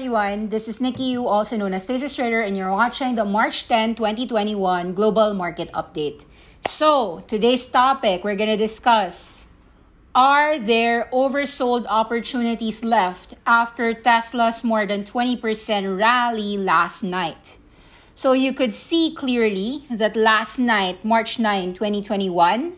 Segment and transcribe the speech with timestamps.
[0.00, 3.68] Everyone, this is Nikki Yu, also known as Faces Trader, and you're watching the March
[3.68, 6.24] 10, 2021 Global Market Update.
[6.66, 9.48] So, today's topic, we're gonna discuss
[10.14, 17.58] Are there oversold opportunities left after Tesla's more than 20% rally last night?
[18.14, 22.72] So, you could see clearly that last night, March 9, 2021,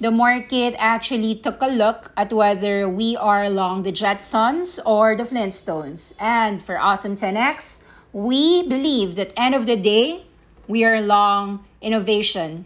[0.00, 5.24] the market actually took a look at whether we are long the Jetsons or the
[5.24, 6.14] Flintstones.
[6.18, 10.24] And for Awesome 10X, we believe that end of the day,
[10.66, 12.64] we are long innovation.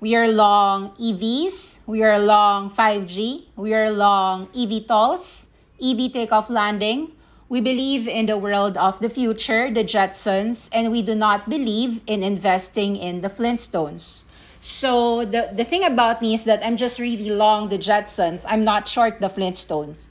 [0.00, 5.48] We are long EVs, we are long 5G, we are long eVTOLs,
[5.84, 7.12] EV takeoff landing.
[7.50, 12.00] We believe in the world of the future, the Jetsons, and we do not believe
[12.06, 14.24] in investing in the Flintstones.
[14.60, 18.44] So the, the thing about me is that I'm just really long the Jetsons.
[18.46, 20.10] I'm not short the Flintstones.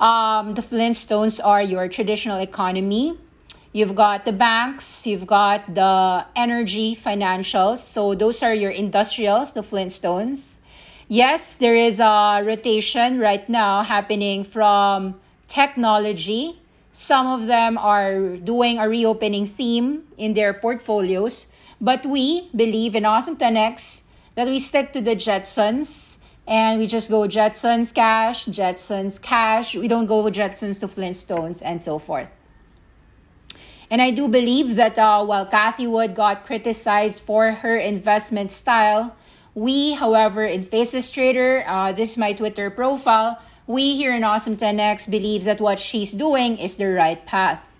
[0.00, 3.16] Um, the Flintstones are your traditional economy.
[3.72, 7.78] You've got the banks, you've got the energy financials.
[7.78, 10.58] So those are your industrials, the Flintstones.
[11.08, 16.60] Yes, there is a rotation right now happening from technology.
[16.92, 21.46] Some of them are doing a reopening theme in their portfolios
[21.84, 24.00] but we believe in Awesome 10X
[24.36, 29.74] that we stick to the Jetsons and we just go Jetsons cash, Jetsons cash.
[29.76, 32.34] We don't go Jetsons to Flintstones and so forth.
[33.90, 39.14] And I do believe that uh, while Cathie Wood got criticized for her investment style,
[39.54, 44.56] we, however, in Faces Trader, uh, this is my Twitter profile, we here in Awesome
[44.56, 47.73] 10X believes that what she's doing is the right path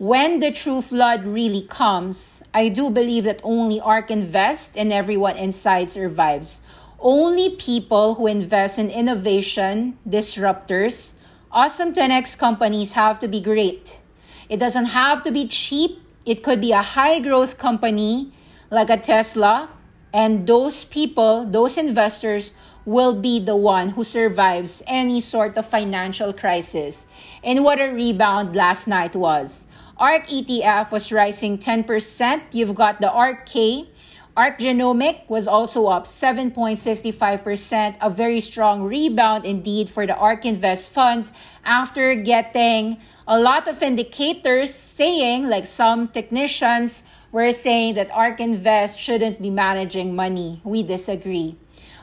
[0.00, 5.36] when the true flood really comes, I do believe that only ARK Invest and everyone
[5.36, 6.60] inside survives.
[6.98, 11.16] Only people who invest in innovation, disruptors,
[11.52, 14.00] awesome 10x companies have to be great.
[14.48, 16.00] It doesn't have to be cheap.
[16.24, 18.32] It could be a high growth company
[18.70, 19.68] like a Tesla.
[20.14, 22.52] And those people, those investors,
[22.86, 27.04] will be the one who survives any sort of financial crisis.
[27.44, 29.66] And what a rebound last night was.
[30.00, 32.40] ARK ETF was rising 10%.
[32.52, 33.86] You've got the ARK-K.
[34.34, 40.90] ARK Genomic was also up 7.65%, a very strong rebound indeed for the ARK Invest
[40.90, 41.32] funds
[41.66, 42.96] after getting
[43.28, 49.50] a lot of indicators saying, like some technicians were saying that ARK Invest shouldn't be
[49.50, 50.62] managing money.
[50.64, 51.58] We disagree.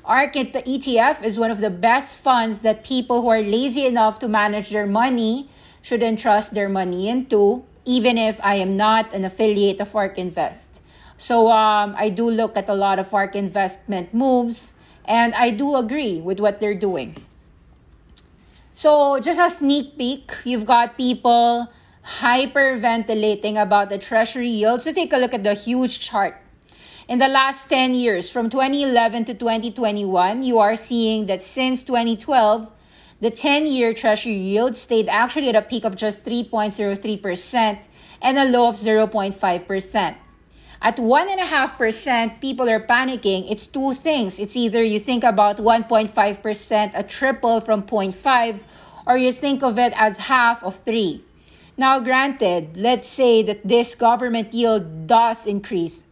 [0.06, 4.20] ARK the ETF is one of the best funds that people who are lazy enough
[4.20, 5.50] to manage their money
[5.82, 10.82] should entrust their money into even if I am not an affiliate of ARK Invest.
[11.18, 14.74] So um, I do look at a lot of ARK investment moves,
[15.06, 17.16] and I do agree with what they're doing.
[18.76, 21.72] So just a sneak peek, you've got people
[22.20, 24.84] hyperventilating about the treasury yields.
[24.84, 26.38] So take a look at the huge chart.
[27.08, 32.70] In the last 10 years, from 2011 to 2021, you are seeing that since 2012,
[33.20, 37.80] the 10 year Treasury yield stayed actually at a peak of just 3.03%
[38.22, 40.16] and a low of 0.5%.
[40.80, 43.50] At 1.5%, people are panicking.
[43.50, 44.38] It's two things.
[44.38, 48.60] It's either you think about 1.5%, a triple from 0.5,
[49.08, 51.24] or you think of it as half of 3.
[51.78, 56.06] Now, granted, let's say that this government yield does increase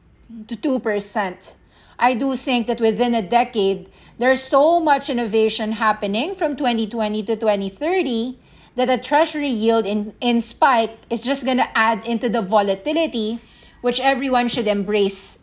[0.47, 1.53] to 2%.
[1.97, 7.35] I do think that within a decade, there's so much innovation happening from 2020 to
[7.35, 8.39] 2030
[8.75, 13.39] that a treasury yield in, in spike is just going to add into the volatility,
[13.81, 15.39] which everyone should embrace.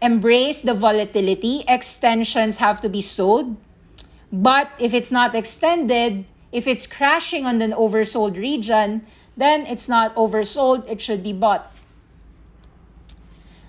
[0.00, 1.64] Embrace the volatility.
[1.68, 3.56] Extensions have to be sold.
[4.32, 10.14] But if it's not extended, if it's crashing on an oversold region, then it's not
[10.14, 11.70] oversold, it should be bought.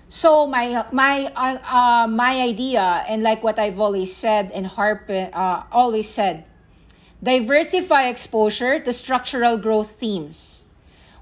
[0.08, 5.08] So my my uh, uh, my idea and like what I've always said and harp
[5.08, 6.44] uh, always said,
[7.22, 10.64] diversify exposure to structural growth themes.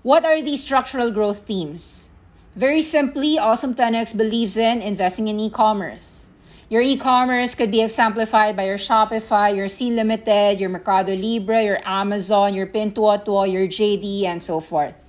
[0.03, 2.11] What are these structural growth themes?
[2.57, 6.29] Very simply, Awesome 10X believes in investing in e-commerce.
[6.69, 11.81] Your e-commerce could be exemplified by your Shopify, your Sea Limited, your Mercado Libre, your
[11.85, 15.02] Amazon, your Pinduoduo, your JD, and so forth.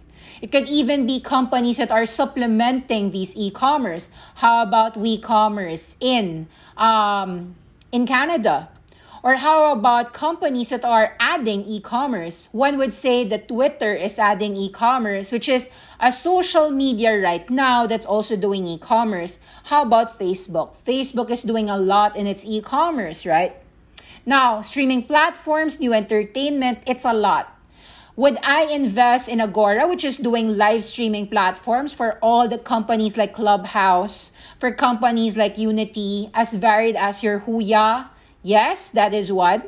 [0.43, 4.09] It could even be companies that are supplementing these e-commerce.
[4.43, 7.55] How about WeCommerce in um,
[7.93, 8.67] in Canada?
[9.23, 12.49] Or how about companies that are adding e-commerce?
[12.51, 15.69] One would say that Twitter is adding e-commerce, which is
[16.01, 19.39] a social media right now that's also doing e-commerce.
[19.71, 20.75] How about Facebook?
[20.85, 23.55] Facebook is doing a lot in its e-commerce, right?
[24.25, 27.52] Now, streaming platforms, new entertainment, it's a lot.
[28.15, 33.17] Would I invest in Agora, which is doing live streaming platforms for all the companies
[33.17, 38.09] like Clubhouse, for companies like Unity, as varied as your Huya?
[38.43, 39.63] Yes, that is one.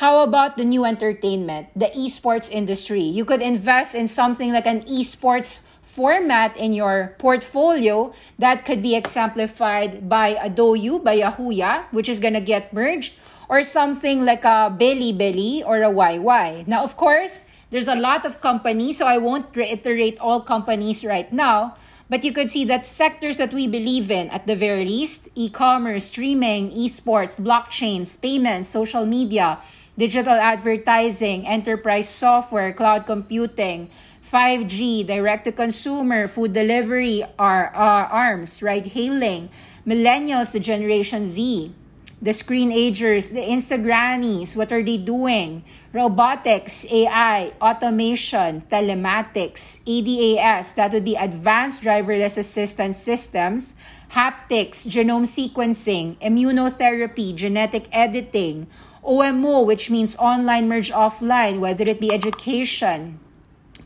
[0.00, 3.02] How about the new entertainment, the esports industry?
[3.02, 8.96] You could invest in something like an esports format in your portfolio that could be
[8.96, 13.20] exemplified by a Douyu, by a Huya, which is to get merged,
[13.50, 16.66] or something like a Bilibili or a YY.
[16.66, 21.32] Now, of course, there's a lot of companies, so I won't reiterate all companies right
[21.32, 21.76] now.
[22.08, 25.50] But you could see that sectors that we believe in, at the very least, e
[25.50, 29.58] commerce, streaming, esports, blockchains, payments, social media,
[29.98, 33.90] digital advertising, enterprise software, cloud computing,
[34.22, 39.48] 5G, direct to consumer, food delivery, are, uh, arms, ride hailing,
[39.86, 41.74] millennials, the Generation Z,
[42.20, 45.64] the screen agers, the Instagrannies, what are they doing?
[45.96, 53.72] Robotics, AI, automation, telematics, ADAS, that would be advanced driverless assistance systems,
[54.12, 58.66] haptics, genome sequencing, immunotherapy, genetic editing,
[59.02, 63.18] OMO, which means online merge offline, whether it be education,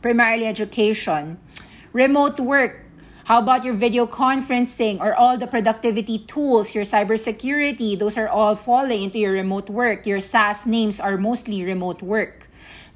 [0.01, 1.39] primarily education,
[1.93, 2.90] remote work,
[3.25, 7.97] how about your video conferencing or all the productivity tools, your cybersecurity?
[7.97, 10.05] Those are all falling into your remote work.
[10.07, 12.49] Your SaaS names are mostly remote work.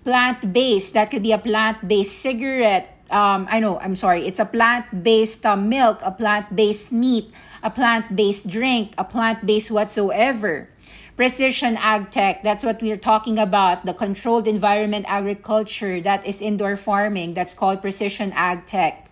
[0.04, 2.98] Plant based, that could be a plant based cigarette.
[3.10, 4.26] Um, I know, I'm sorry.
[4.26, 7.32] It's a plant based uh, milk, a plant based meat,
[7.62, 10.70] a plant based drink, a plant based whatsoever
[11.16, 16.76] precision ag tech that's what we're talking about the controlled environment agriculture that is indoor
[16.76, 19.05] farming that's called precision ag tech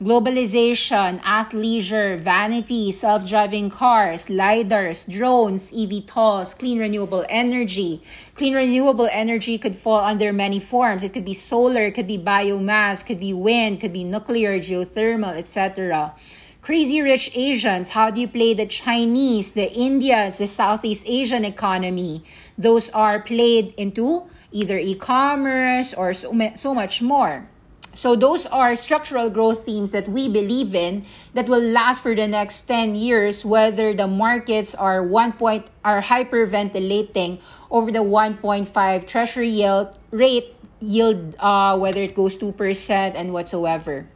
[0.00, 8.02] globalization, athleisure, vanity, self-driving cars, lidars, drones, eVTOLs, clean renewable energy.
[8.34, 11.02] Clean renewable energy could fall under many forms.
[11.02, 15.36] It could be solar, it could be biomass, could be wind, could be nuclear, geothermal,
[15.36, 16.14] etc.
[16.62, 22.24] Crazy rich Asians, how do you play the Chinese, the Indians, the Southeast Asian economy?
[22.56, 27.49] Those are played into either e-commerce or so, so much more.
[28.00, 31.04] So those are structural growth themes that we believe in
[31.34, 36.00] that will last for the next 10 years whether the markets are 1 point are
[36.00, 38.72] hyperventilating over the 1.5
[39.06, 42.56] treasury yield rate yield uh, whether it goes 2%
[42.88, 44.08] and whatsoever.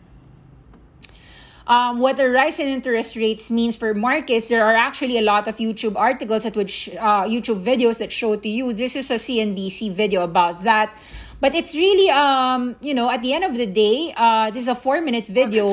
[1.66, 5.48] Um, what the rise in interest rates means for markets, there are actually a lot
[5.48, 8.72] of YouTube articles that would sh- uh, YouTube videos that show to you.
[8.72, 10.92] This is a CNBC video about that
[11.40, 14.68] but it's really um you know at the end of the day uh this is
[14.68, 15.68] a four minute video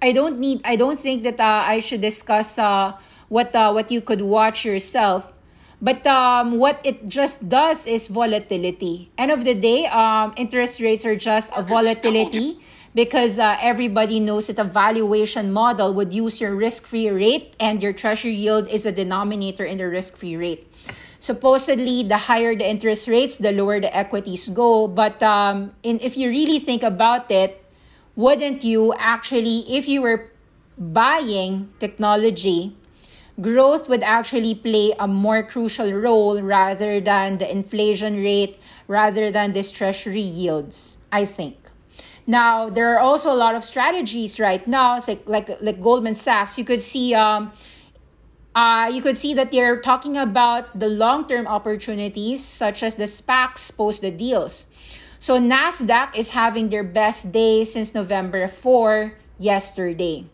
[0.00, 2.92] i don't need i don't think that uh, i should discuss uh
[3.32, 5.32] what uh, what you could watch yourself.
[5.80, 9.10] But um, what it just does is volatility.
[9.16, 12.60] End of the day, um, interest rates are just a volatility
[12.94, 17.92] because uh, everybody knows that a valuation model would use your risk-free rate and your
[17.92, 20.68] treasury yield is a denominator in the risk-free rate
[21.22, 24.88] supposedly the higher the interest rates, the lower the equities go.
[24.88, 27.64] But um, in, if you really think about it,
[28.16, 30.32] wouldn't you actually, if you were
[30.76, 32.74] buying technology,
[33.40, 39.52] growth would actually play a more crucial role rather than the inflation rate, rather than
[39.52, 41.56] this treasury yields, I think.
[42.26, 46.14] Now, there are also a lot of strategies right now, it's like, like, like Goldman
[46.14, 46.58] Sachs.
[46.58, 47.52] You could see um,
[48.54, 53.04] uh, you could see that they're talking about the long term opportunities, such as the
[53.04, 54.66] SPACs post the deals.
[55.18, 60.26] So, NASDAQ is having their best day since November 4 yesterday.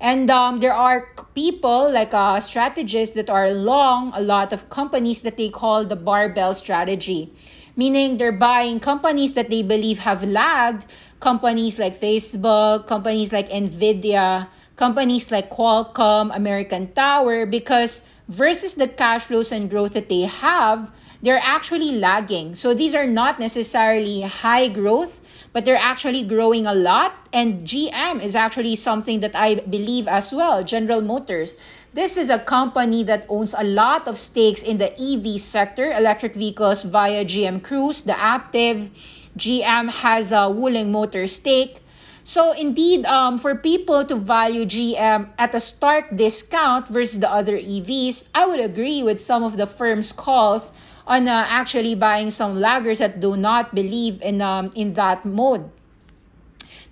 [0.00, 5.22] And um, there are people, like uh, strategists, that are long a lot of companies
[5.22, 7.32] that they call the barbell strategy,
[7.76, 10.86] meaning they're buying companies that they believe have lagged,
[11.20, 19.24] companies like Facebook, companies like Nvidia, companies like Qualcomm, American Tower, because versus the cash
[19.24, 20.90] flows and growth that they have,
[21.22, 22.54] they're actually lagging.
[22.54, 25.20] So these are not necessarily high growth,
[25.52, 27.16] but they're actually growing a lot.
[27.32, 31.56] And GM is actually something that I believe as well, General Motors.
[31.94, 36.34] This is a company that owns a lot of stakes in the EV sector, electric
[36.34, 38.90] vehicles via GM Cruise, the Aptiv.
[39.38, 41.83] GM has a Wuling Motor stake.
[42.24, 47.58] So indeed, um, for people to value GM at a stark discount versus the other
[47.58, 50.72] EVs, I would agree with some of the firm's calls
[51.06, 55.68] on uh, actually buying some laggers that do not believe in um, in that mode.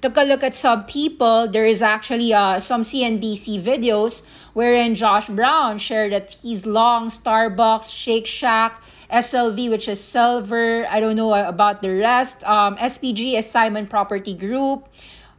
[0.02, 1.48] Took a look at some people.
[1.48, 7.88] There is actually uh, some CNBC videos wherein Josh Brown shared that he's long Starbucks,
[7.88, 10.84] Shake Shack, SLV, which is silver.
[10.90, 12.44] I don't know about the rest.
[12.44, 14.88] Um, SPG is Simon Property Group.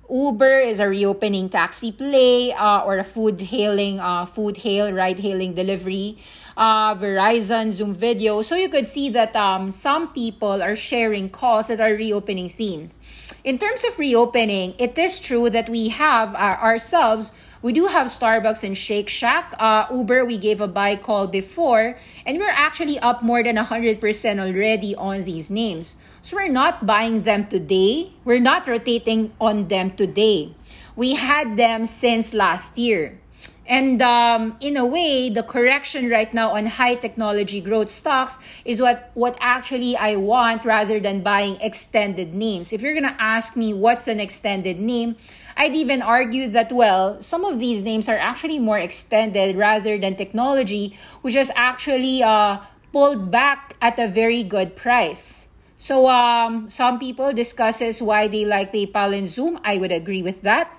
[0.09, 5.19] Uber is a reopening taxi play uh, or a food hailing, uh, food hail, ride
[5.19, 6.17] hailing delivery.
[6.55, 8.43] Uh, Verizon, Zoom Video.
[8.43, 12.99] So you could see that um, some people are sharing calls that are reopening themes.
[13.43, 17.31] In terms of reopening, it is true that we have uh, ourselves
[17.63, 19.53] we do have Starbucks and Shake Shack.
[19.57, 24.03] Uh, Uber, we gave a buy call before, and we're actually up more than 100%
[24.37, 25.95] already on these names.
[26.23, 28.13] So we're not buying them today.
[28.23, 30.55] We're not rotating on them today.
[30.95, 33.19] We had them since last year.
[33.67, 38.79] And um, in a way, the correction right now on high technology growth stocks is
[38.79, 42.71] what, what actually I want rather than buying extended names.
[42.71, 45.17] If you're going to ask me what's an extended name,
[45.57, 50.15] I'd even argue that, well, some of these names are actually more extended rather than
[50.15, 52.59] technology, which is actually uh,
[52.93, 55.42] pulled back at a very good price.
[55.83, 59.59] So um, some people discusses why they like PayPal and Zoom.
[59.65, 60.71] I would agree with that.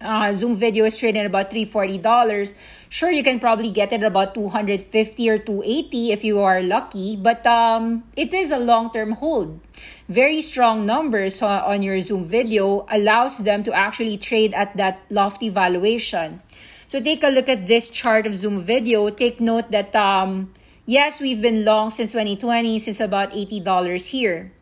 [0.00, 2.52] Uh, Zoom video is trading about $340.
[2.88, 7.46] Sure, you can probably get it about 250 or 280 if you are lucky, but
[7.46, 9.60] um, it is a long-term hold.
[10.08, 15.50] Very strong numbers on your Zoom video allows them to actually trade at that lofty
[15.50, 16.42] valuation.
[16.88, 19.08] So take a look at this chart of Zoom video.
[19.08, 20.50] Take note that um,
[20.88, 24.52] Yes, we've been long since 2020, since about $80 here.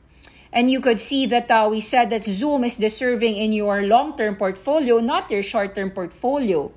[0.54, 4.36] And you could see that uh, we said that Zoom is deserving in your long-term
[4.36, 6.72] portfolio, not your short-term portfolio.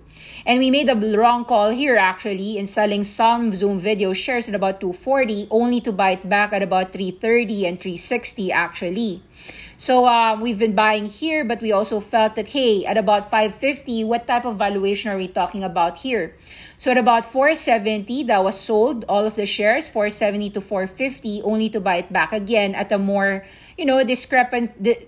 [0.46, 4.56] And we made a wrong call here actually in selling some Zoom video shares at
[4.56, 9.24] about 240 only to buy it back at about 330 and 360 actually.
[9.80, 14.04] So uh, we've been buying here, but we also felt that, hey, at about 550,
[14.06, 16.36] what type of valuation are we talking about here?
[16.80, 21.70] So at about 470, that was sold, all of the shares, 470 to 450, only
[21.70, 23.46] to buy it back again at a more,
[23.78, 25.06] you know, discrepant, di-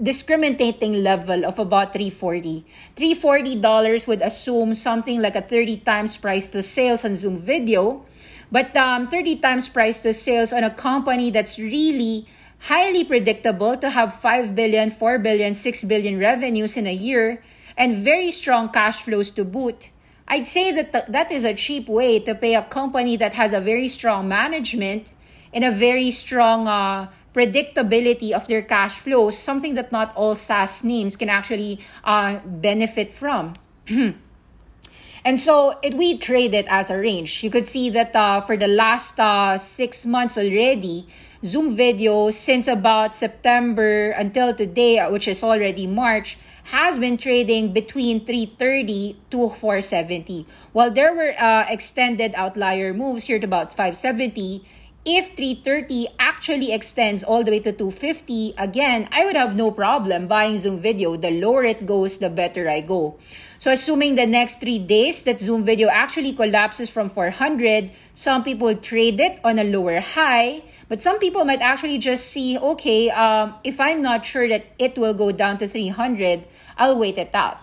[0.00, 2.64] discriminating level of about 340
[2.96, 8.06] $340 would assume something like a 30 times price to sales on zoom video
[8.52, 12.28] but um, 30 times price to sales on a company that's really
[12.60, 17.42] highly predictable to have 5 billion, 4 billion, 6 billion revenues in a year
[17.76, 19.90] and very strong cash flows to boot.
[20.26, 23.52] I'd say that th- that is a cheap way to pay a company that has
[23.52, 25.06] a very strong management
[25.54, 30.84] and a very strong uh, predictability of their cash flows, something that not all SaaS
[30.84, 33.54] names can actually uh, benefit from.
[33.88, 37.42] and so it, we trade it as a range.
[37.42, 41.06] You could see that uh, for the last uh, six months already,
[41.44, 46.36] Zoom video since about September until today, which is already March,
[46.74, 50.46] has been trading between 330 to 470.
[50.72, 54.66] While there were uh, extended outlier moves here to about 570,
[55.06, 60.26] if 330 actually extends all the way to 250, again, I would have no problem
[60.26, 61.16] buying Zoom video.
[61.16, 63.16] The lower it goes, the better I go.
[63.58, 68.72] So assuming the next three days that Zoom video actually collapses from 400, some people
[68.76, 73.54] trade it on a lower high, but some people might actually just see, okay, um,
[73.64, 76.46] if I'm not sure that it will go down to 300,
[76.76, 77.58] I'll wait it out.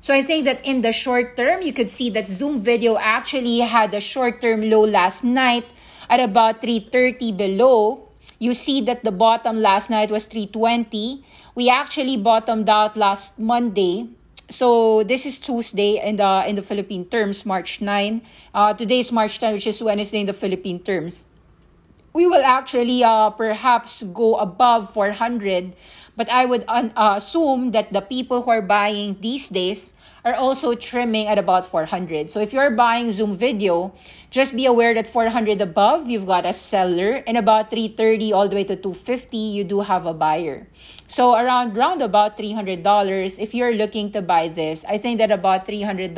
[0.00, 3.60] So I think that in the short term, you could see that Zoom video actually
[3.60, 5.66] had a short term low last night
[6.10, 8.08] at about 330 below.
[8.40, 11.24] You see that the bottom last night was 320.
[11.54, 14.08] We actually bottomed out last Monday
[14.48, 18.22] so this is Tuesday in the in the Philippine terms, March 9.
[18.54, 21.26] Uh, today is March 10, which is Wednesday in the Philippine terms.
[22.12, 25.74] We will actually uh, perhaps go above 400,
[26.16, 29.92] but I would un- uh, assume that the people who are buying these days
[30.26, 32.28] are also trimming at about 400.
[32.34, 33.94] So if you're buying Zoom video,
[34.28, 38.56] just be aware that 400 above, you've got a seller, and about 330 all the
[38.56, 40.66] way to 250, you do have a buyer.
[41.06, 42.82] So around round about $300,
[43.38, 46.10] if you're looking to buy this, I think that about $300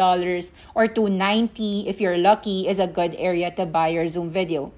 [0.75, 4.73] or 290 if you're lucky is a good area to buy your Zoom video.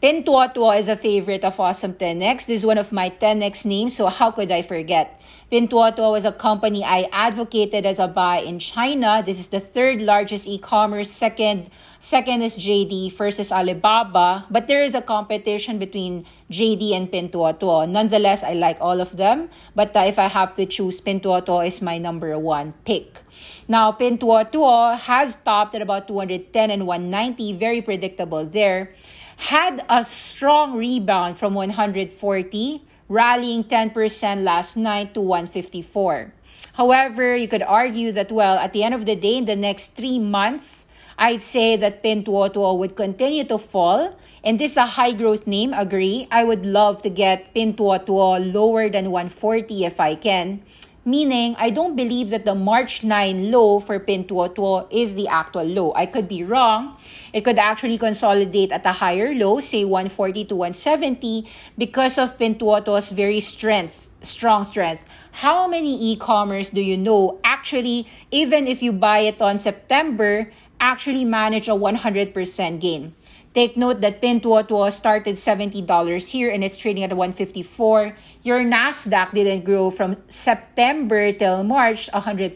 [0.00, 2.46] Pinduoduo is a favorite of Awesome 10X.
[2.46, 5.20] This is one of my 10X names, so how could I forget?
[5.46, 9.22] Pinduoduo was a company I advocated as a buy in China.
[9.24, 11.08] This is the third largest e-commerce.
[11.08, 13.12] Second, second is JD.
[13.12, 14.44] First is Alibaba.
[14.50, 17.88] But there is a competition between JD and Pinduoduo.
[17.88, 19.48] Nonetheless, I like all of them.
[19.76, 23.20] But uh, if I have to choose, Pinduoduo is my number one pick.
[23.68, 27.52] Now, Pinduoduo has topped at about 210 and 190.
[27.52, 28.90] Very predictable there
[29.36, 36.32] had a strong rebound from 140, rallying 10% last night to 154.
[36.74, 39.94] However, you could argue that, well, at the end of the day, in the next
[39.94, 40.86] three months,
[41.18, 44.16] I'd say that Pinduoduo would continue to fall.
[44.44, 46.28] And this is a high growth name, agree.
[46.30, 50.62] I would love to get Pinduoduo lower than 140 if I can.
[51.06, 55.94] Meaning, I don't believe that the March 9 low for Pinduoduo is the actual low.
[55.94, 56.98] I could be wrong.
[57.32, 61.46] It could actually consolidate at a higher low, say 140 to 170,
[61.78, 65.04] because of Pinduoduo's very strength, strong strength.
[65.46, 71.24] How many e-commerce do you know actually, even if you buy it on September, actually
[71.24, 73.14] manage a 100% gain?
[73.56, 75.80] Take note that Pintuotuo started $70
[76.28, 78.12] here and it's trading at 154.
[78.42, 82.52] Your Nasdaq didn't grow from September till March 100%.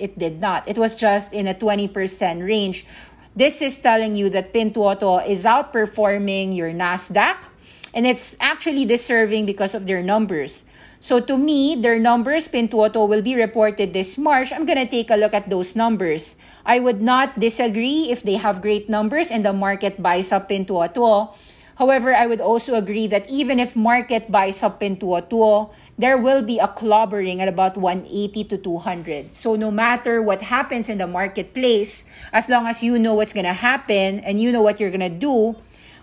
[0.00, 0.66] It did not.
[0.66, 2.84] It was just in a 20% range.
[3.36, 7.46] This is telling you that Pintuotuo is outperforming your Nasdaq
[7.94, 10.64] and it's actually deserving because of their numbers.
[11.02, 14.54] So to me, their numbers, Pintuotuo, will be reported this March.
[14.54, 16.36] I'm going to take a look at those numbers.
[16.64, 21.34] I would not disagree if they have great numbers and the market buys up Pintuotuo.
[21.74, 26.60] However, I would also agree that even if market buys up Pintuotuo, there will be
[26.60, 29.34] a clobbering at about 180 to 200.
[29.34, 33.50] So no matter what happens in the marketplace, as long as you know what's going
[33.50, 35.56] to happen and you know what you're going to do,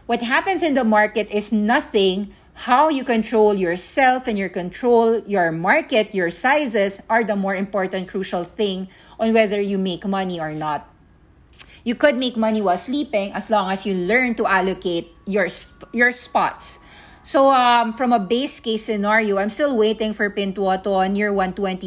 [0.08, 5.50] what happens in the market is nothing how you control yourself and your control your
[5.50, 10.52] market, your sizes are the more important crucial thing on whether you make money or
[10.52, 10.84] not.
[11.86, 15.48] You could make money while sleeping as long as you learn to allocate your
[15.94, 16.80] your spots.
[17.30, 21.86] So um, from a base case scenario, I'm still waiting for Pinduoduo near $120.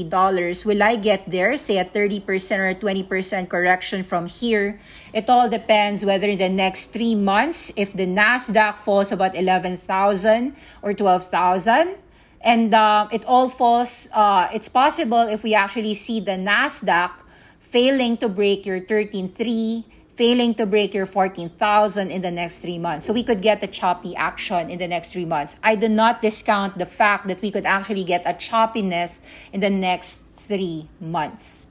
[0.64, 2.22] Will I get there, say a 30%
[2.58, 4.78] or a 20% correction from here?
[5.12, 10.54] It all depends whether in the next three months, if the NASDAQ falls about 11,000
[10.80, 11.96] or 12,000,
[12.42, 17.10] and uh, it all falls, uh, it's possible if we actually see the NASDAQ
[17.58, 19.82] failing to break your 13.3
[20.14, 23.06] failing to break your 14,000 in the next three months.
[23.06, 25.56] So we could get a choppy action in the next three months.
[25.62, 29.22] I do not discount the fact that we could actually get a choppiness
[29.52, 31.66] in the next three months.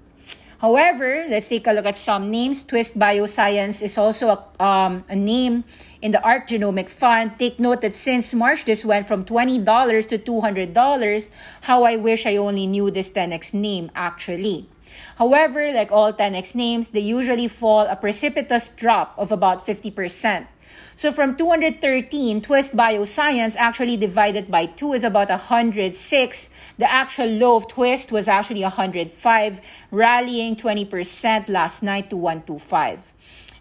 [0.62, 2.64] However, let's take a look at some names.
[2.64, 5.64] Twist Bioscience is also a, um, a name
[6.04, 7.34] in the ARK Genomic Fund.
[7.40, 11.30] Take note that since March, this went from $20 to $200.
[11.62, 14.70] How I wish I only knew this 10x name actually.
[15.18, 20.48] However, like all 10x names, they usually fall a precipitous drop of about 50%.
[20.96, 26.50] So from 213, Twist Bioscience actually divided by 2 is about 106.
[26.78, 33.14] The actual low of Twist was actually 105, rallying 20% last night to 125.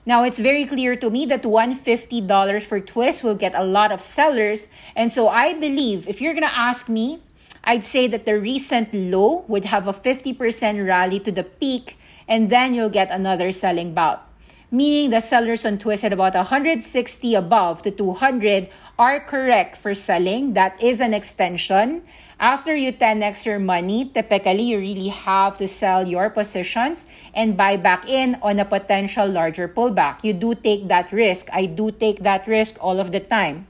[0.06, 4.00] Now, it's very clear to me that $150 for Twist will get a lot of
[4.00, 4.68] sellers.
[4.96, 7.22] And so I believe if you're going to ask me,
[7.64, 12.50] I'd say that the recent low would have a 50% rally to the peak, and
[12.50, 14.26] then you'll get another selling bout.
[14.70, 20.54] Meaning the sellers on Twist at about 160 above to 200 are correct for selling.
[20.54, 22.02] That is an extension.
[22.38, 27.76] After you 10x your money, typically you really have to sell your positions and buy
[27.76, 30.22] back in on a potential larger pullback.
[30.22, 31.48] You do take that risk.
[31.52, 33.66] I do take that risk all of the time.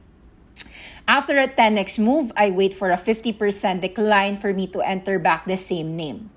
[1.11, 3.35] After a 10x move, I wait for a 50%
[3.83, 6.31] decline for me to enter back the same name.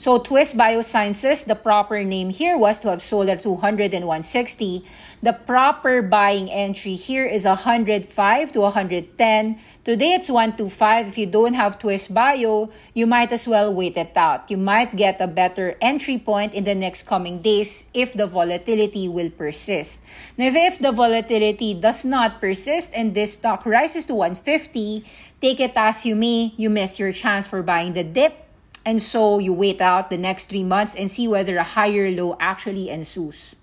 [0.00, 4.82] So Twist Biosciences, the proper name here was to have sold at 200 and 160.
[5.22, 9.60] The proper buying entry here is 105 to 110.
[9.84, 11.06] Today it's 125.
[11.06, 14.50] If you don't have Twist Bio, you might as well wait it out.
[14.50, 19.06] You might get a better entry point in the next coming days if the volatility
[19.06, 20.00] will persist.
[20.38, 25.04] Now, if the volatility does not persist and this stock rises to 150,
[25.42, 28.46] take it as you may, you miss your chance for buying the dip
[28.84, 32.36] and so you wait out the next three months and see whether a higher low
[32.40, 33.54] actually ensues.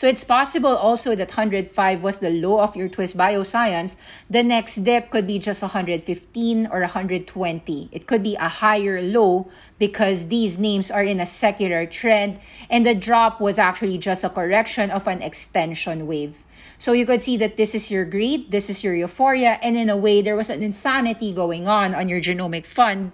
[0.00, 3.96] So it's possible also that 105 was the low of your twist bioscience.
[4.30, 7.88] The next dip could be just 115 or 120.
[7.92, 12.86] It could be a higher low because these names are in a secular trend and
[12.86, 16.34] the drop was actually just a correction of an extension wave.
[16.78, 19.90] So you could see that this is your greed, this is your euphoria, and in
[19.90, 23.12] a way, there was an insanity going on on your genomic fund,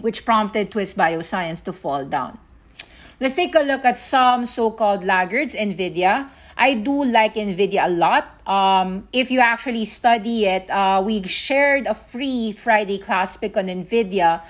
[0.00, 2.38] which prompted Twist Bioscience to fall down.
[3.20, 6.28] Let's take a look at some so called laggards, NVIDIA.
[6.56, 8.40] I do like NVIDIA a lot.
[8.46, 13.66] Um, if you actually study it, uh, we shared a free Friday class pick on
[13.66, 14.42] NVIDIA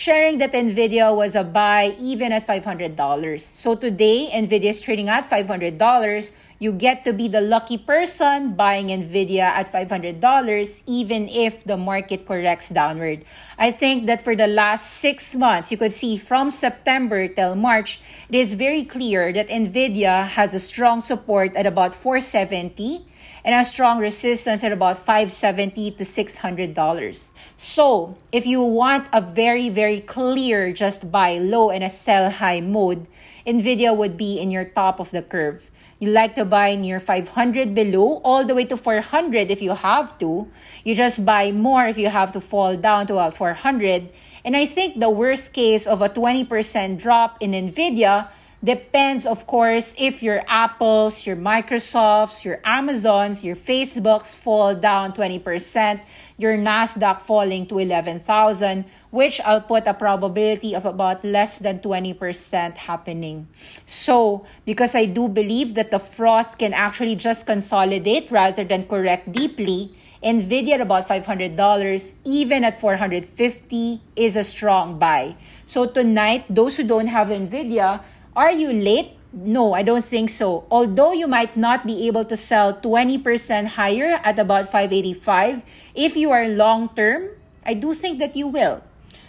[0.00, 2.96] sharing that Nvidia was a buy even at $500.
[3.38, 6.32] So today, Nvidia is trading at $500.
[6.58, 12.24] You get to be the lucky person buying Nvidia at $500 even if the market
[12.24, 13.26] corrects downward.
[13.58, 18.00] I think that for the last 6 months, you could see from September till March,
[18.30, 23.04] it is very clear that Nvidia has a strong support at about 470
[23.44, 27.30] and a strong resistance at about 570 to $600.
[27.56, 32.60] So, if you want a very, very clear just buy low and a sell high
[32.60, 33.06] mode,
[33.46, 35.70] NVIDIA would be in your top of the curve.
[36.00, 40.18] You like to buy near 500 below, all the way to 400 if you have
[40.20, 40.48] to.
[40.82, 44.08] You just buy more if you have to fall down to about 400.
[44.42, 48.28] And I think the worst case of a 20% drop in NVIDIA
[48.62, 56.00] Depends, of course, if your Apples, your Microsofts, your Amazons, your Facebooks fall down 20%,
[56.36, 62.76] your NASDAQ falling to 11,000, which I'll put a probability of about less than 20%
[62.76, 63.48] happening.
[63.86, 69.32] So, because I do believe that the froth can actually just consolidate rather than correct
[69.32, 75.34] deeply, Nvidia at about $500, even at 450 is a strong buy.
[75.64, 78.04] So tonight, those who don't have Nvidia,
[78.40, 79.16] are you late?
[79.32, 80.64] No, I don't think so.
[80.70, 85.62] Although you might not be able to sell 20% higher at about 585,
[85.94, 87.30] if you are long term,
[87.64, 88.82] I do think that you will.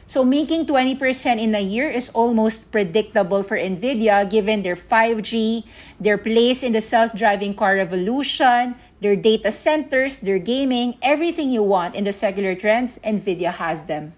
[0.08, 1.00] So making 20%
[1.39, 5.63] in a year is almost predictable for Nvidia given their 5G,
[6.00, 11.95] their place in the self-driving car revolution, their data centers, their gaming, everything you want
[11.95, 14.12] in the secular trends, Nvidia has them.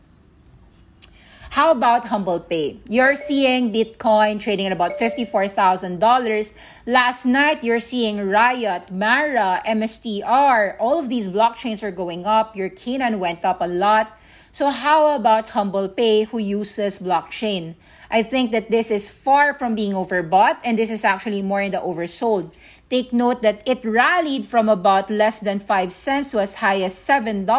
[1.53, 2.79] How about HUMBL Pay?
[2.89, 6.51] You're seeing Bitcoin trading at about $54,000.
[6.87, 12.55] Last night, you're seeing Riot, Mara, MSTR, all of these blockchains are going up.
[12.55, 14.17] Your Canaan went up a lot.
[14.51, 17.75] So how about HUMBL Pay who uses blockchain?
[18.09, 21.71] I think that this is far from being overbought and this is actually more in
[21.71, 22.51] the oversold.
[22.93, 26.93] Take note that it rallied from about less than 5 cents to as high as
[26.93, 27.49] $7.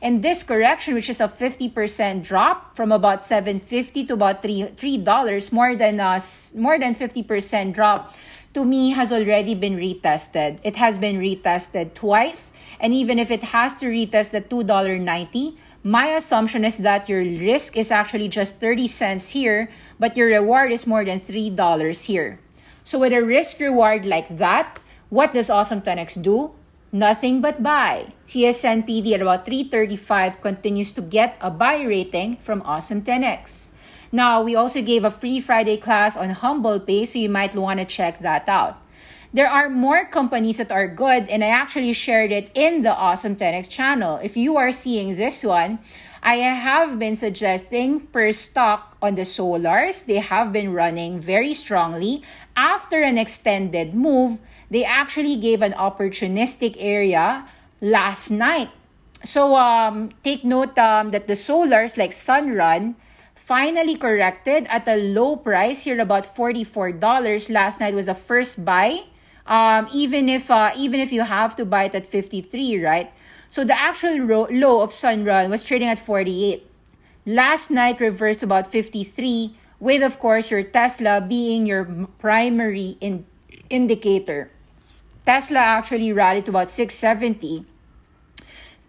[0.00, 5.52] And this correction, which is a 50% drop from about 7.50 to about 3, $3
[5.52, 6.22] more than a,
[6.54, 8.14] more than 50% drop,
[8.54, 10.60] to me has already been retested.
[10.64, 12.54] It has been retested twice.
[12.80, 17.76] And even if it has to retest the $2.90, my assumption is that your risk
[17.76, 19.68] is actually just 30 cents here,
[20.00, 21.52] but your reward is more than $3
[22.06, 22.40] here.
[22.84, 26.52] So with a risk reward like that, what does Awesome 10X do?
[26.92, 28.12] Nothing but buy.
[28.26, 33.72] TSNPD at about 335 continues to get a buy rating from Awesome 10X.
[34.12, 37.80] Now, we also gave a free Friday class on HUMBL Pay, so you might want
[37.80, 38.76] to check that out.
[39.32, 43.34] There are more companies that are good, and I actually shared it in the Awesome
[43.34, 44.20] 10X channel.
[44.22, 45.80] If you are seeing this one,
[46.24, 50.06] I have been suggesting per stock on the solars.
[50.06, 52.22] They have been running very strongly.
[52.56, 57.44] After an extended move, they actually gave an opportunistic area
[57.82, 58.70] last night.
[59.22, 62.94] So um, take note um, that the solars like Sunrun
[63.34, 66.96] finally corrected at a low price here about $44
[67.50, 69.04] last night was a first buy
[69.46, 73.12] um, even if uh, even if you have to buy it at 53 right
[73.54, 74.18] so the actual
[74.50, 76.66] low of Sunrun was trading at 48.
[77.24, 81.84] Last night reversed about 53, with of course your Tesla being your
[82.18, 83.26] primary in-
[83.70, 84.50] indicator.
[85.24, 87.64] Tesla actually rallied to about 670.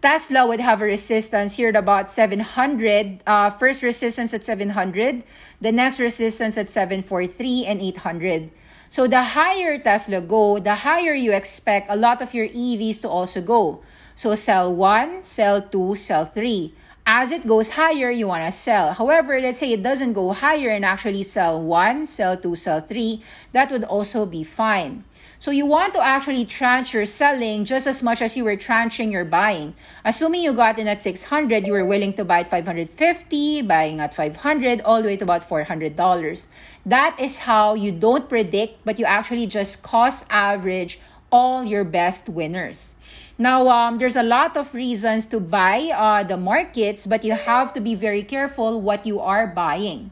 [0.02, 3.22] Tesla would have a resistance here at about 700.
[3.24, 5.22] Uh, first resistance at 700,
[5.60, 8.50] the next resistance at 743 and 800.
[8.90, 13.08] So the higher Tesla go, the higher you expect a lot of your EVs to
[13.08, 13.84] also go.
[14.16, 16.72] So sell 1, sell 2, sell 3.
[17.04, 18.94] As it goes higher, you want to sell.
[18.94, 23.22] However, let's say it doesn't go higher and actually sell 1, sell 2, sell 3,
[23.52, 25.04] that would also be fine.
[25.38, 29.12] So you want to actually tranche your selling just as much as you were tranching
[29.12, 29.74] your buying.
[30.02, 34.14] Assuming you got in at 600, you were willing to buy at 550, buying at
[34.14, 36.46] 500, all the way to about $400.
[36.86, 40.98] That is how you don't predict, but you actually just cost average
[41.30, 42.96] all your best winners.
[43.38, 47.74] Now, um, there's a lot of reasons to buy uh, the markets, but you have
[47.74, 50.10] to be very careful what you are buying.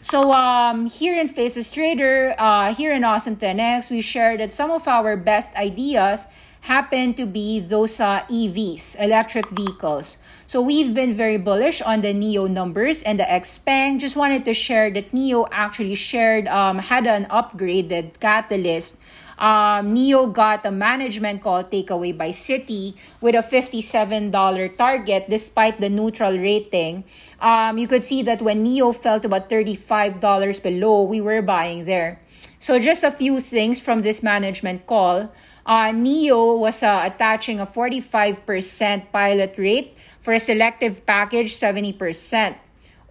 [0.00, 4.70] So um, here in Faces Trader, uh, here in Awesome 10X, we shared that some
[4.70, 6.26] of our best ideas
[6.62, 10.16] happen to be those uh, EVs, electric vehicles.
[10.46, 13.98] So we've been very bullish on the NIO numbers and the XPeng.
[13.98, 18.98] Just wanted to share that NIO actually shared, um, had an upgraded catalyst.
[19.38, 24.30] Um, NIO got a management call takeaway by Citi with a $57
[24.76, 27.04] target despite the neutral rating.
[27.40, 31.84] Um, you could see that when NIO fell to about $35 below, we were buying
[31.84, 32.20] there.
[32.60, 35.32] So just a few things from this management call.
[35.66, 42.56] Uh, NIO was uh, attaching a 45% pilot rate for a selective package, 70%.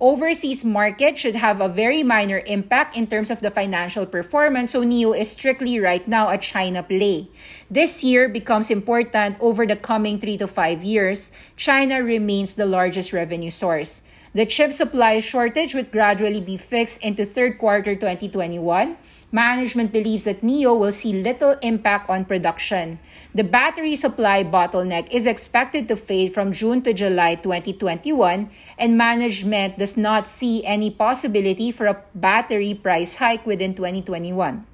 [0.01, 4.81] Overseas market should have a very minor impact in terms of the financial performance, so
[4.81, 7.29] NIO is strictly right now a China play.
[7.69, 11.29] This year becomes important over the coming three to five years.
[11.55, 14.01] China remains the largest revenue source.
[14.33, 18.97] The chip supply shortage would gradually be fixed into third quarter 2021
[19.31, 22.99] management believes that NIO will see little impact on production.
[23.33, 29.79] The battery supply bottleneck is expected to fade from June to July 2021, and management
[29.79, 34.67] does not see any possibility for a battery price hike within 2021.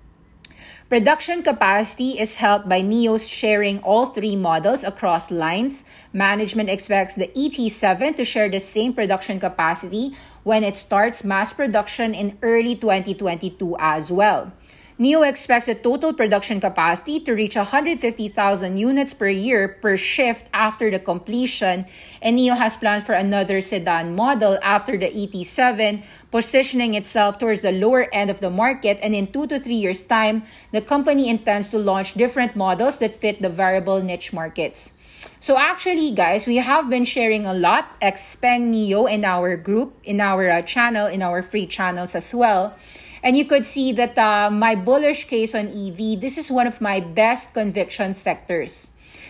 [0.90, 5.84] Production capacity is helped by NIO's sharing all three models across lines.
[6.14, 10.16] Management expects the ET7 to share the same production capacity
[10.48, 14.54] when it starts mass production in early 2022 as well.
[14.98, 20.90] NIO expects the total production capacity to reach 150,000 units per year per shift after
[20.90, 21.86] the completion,
[22.22, 27.74] and NIO has plans for another sedan model after the ET7, positioning itself towards the
[27.74, 28.98] lower end of the market.
[29.04, 33.20] And in two to three years' time, the company intends to launch different models that
[33.20, 34.96] fit the variable niche markets.
[35.40, 40.20] So actually, guys, we have been sharing a lot XPeng NIO in our group, in
[40.20, 42.76] our uh, channel, in our free channels as well.
[43.24, 46.82] And you could see that uh, my bullish case on EV, this is one of
[46.82, 48.90] my best conviction sectors.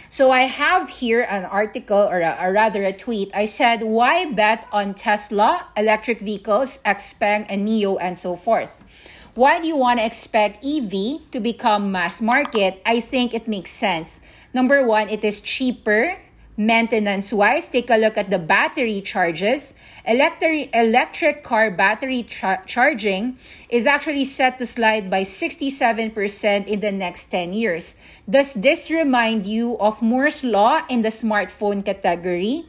[0.09, 3.29] So I have here an article or, a, or rather a tweet.
[3.33, 8.71] I said, why bet on Tesla, electric vehicles, XPeng, and NIO, and so forth?
[9.35, 12.81] Why do you want to expect EV to become mass market?
[12.85, 14.21] I think it makes sense.
[14.53, 16.17] Number one, it is cheaper
[16.59, 19.75] Maintenance wise, take a look at the battery charges.
[20.03, 22.25] Electric, electric car battery
[22.65, 23.37] charging
[23.69, 27.95] is actually set to slide by 67% in the next 10 years.
[28.27, 32.65] Does this remind you of Moore's Law in the smartphone category?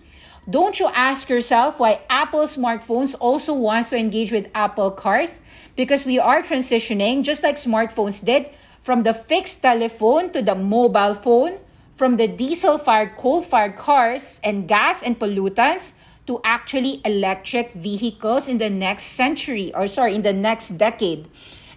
[0.50, 5.40] Don't you ask yourself why Apple smartphones also wants to engage with Apple cars?
[5.76, 8.50] Because we are transitioning, just like smartphones did,
[8.82, 11.58] from the fixed telephone to the mobile phone
[11.98, 15.94] from the diesel fired, coal fired cars and gas and pollutants
[16.28, 21.26] to actually electric vehicles in the next century or sorry, in the next decade.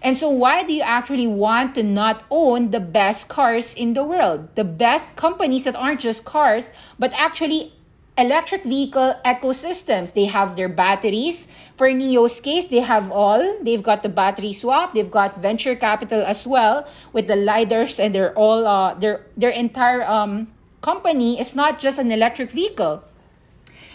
[0.04, 4.04] And so, why do you actually want to not own the best cars in the
[4.04, 4.50] world?
[4.56, 7.74] The best companies that aren't just cars, but actually
[8.18, 10.14] electric vehicle ecosystems.
[10.14, 11.48] They have their batteries.
[11.82, 13.58] For NIO's case, they have all.
[13.60, 14.94] They've got the battery swap.
[14.94, 19.50] They've got venture capital as well with the lidars, and they're all uh, their their
[19.50, 20.54] entire um,
[20.86, 23.02] company is not just an electric vehicle.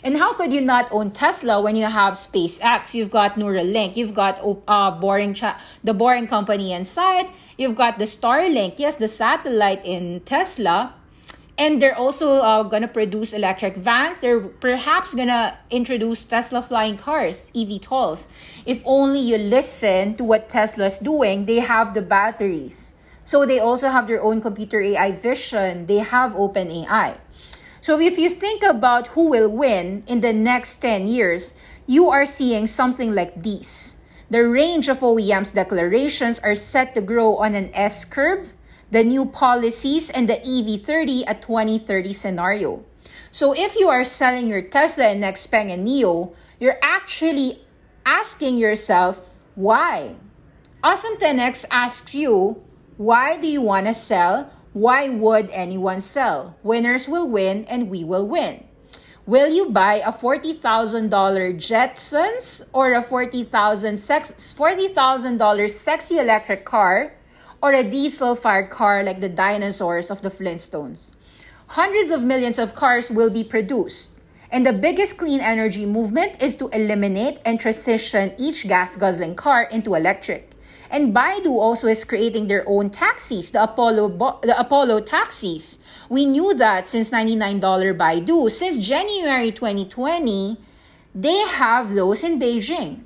[0.03, 2.91] And how could you not own Tesla when you have SpaceX?
[2.91, 3.95] You've got Neuralink.
[3.95, 7.31] You've got uh, boring cha- the boring company inside.
[7.55, 8.83] You've got the Starlink.
[8.83, 10.99] Yes, the satellite in Tesla
[11.59, 14.21] and they're also uh, gonna produce electric vans.
[14.21, 18.27] They're perhaps gonna introduce Tesla flying cars, EV eVTOLs.
[18.67, 22.93] If only you listen to what Tesla's doing, they have the batteries.
[23.25, 25.87] So they also have their own computer AI vision.
[25.87, 27.17] They have open AI.
[27.81, 31.55] So if you think about who will win in the next 10 years,
[31.87, 33.97] you are seeing something like this.
[34.29, 38.53] The range of OEMs declarations are set to grow on an S curve
[38.91, 42.85] the new policies, and the EV30 at 2030 scenario.
[43.31, 47.61] So if you are selling your Tesla and XPeng and NIO, you're actually
[48.05, 50.17] asking yourself, why?
[50.83, 52.63] Awesome 10X asks you,
[52.97, 54.51] why do you want to sell?
[54.73, 56.57] Why would anyone sell?
[56.63, 58.65] Winners will win and we will win.
[59.27, 61.11] Will you buy a $40,000
[61.57, 67.13] Jetsons or a $40,000 $40,000 sexy electric car
[67.63, 71.13] or a diesel fired car like the dinosaurs of the Flintstones.
[71.69, 74.13] Hundreds of millions of cars will be produced.
[74.51, 79.65] And the biggest clean energy movement is to eliminate and transition each gas guzzling car
[79.65, 80.53] into electric.
[80.89, 85.79] And Baidu also is creating their own taxis, the Apollo, the Apollo taxis.
[86.09, 87.61] We knew that since $99
[87.97, 88.49] Baidu.
[88.49, 90.59] Since January 2020,
[91.13, 93.01] they have those in Beijing.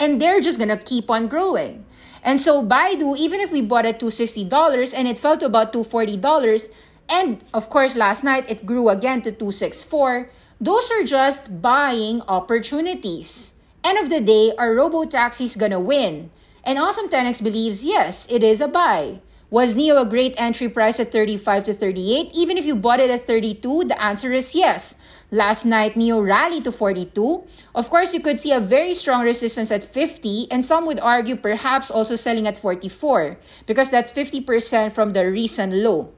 [0.00, 1.84] and they're just gonna keep on growing.
[2.22, 6.68] And so Baidu, even if we bought at $260 and it fell to about $240,
[7.08, 10.30] and of course last night it grew again to 264,
[10.60, 13.54] those are just buying opportunities.
[13.82, 16.30] End of the day, are robo taxis gonna win?
[16.62, 19.20] And Awesome 10X believes yes, it is a buy.
[19.48, 22.30] Was NIO a great entry price at 35 to 38?
[22.34, 24.94] Even if you bought it at 32, the answer is yes.
[25.30, 27.44] Last night, NIO rallied to 42.
[27.74, 31.36] Of course, you could see a very strong resistance at 50, and some would argue
[31.36, 36.10] perhaps also selling at 44, because that's 50% from the recent low.